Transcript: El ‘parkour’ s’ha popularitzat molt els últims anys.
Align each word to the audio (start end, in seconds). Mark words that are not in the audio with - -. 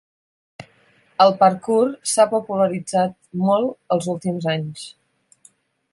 El 1.25 1.33
‘parkour’ 1.43 1.91
s’ha 2.13 2.27
popularitzat 2.33 3.15
molt 3.51 3.77
els 3.97 4.11
últims 4.15 4.49
anys. 4.59 4.91